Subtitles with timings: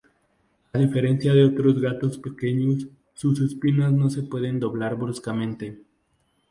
[0.73, 5.79] A diferencia de otros gatos pequeños, sus espinas no se pueden doblar bruscamente.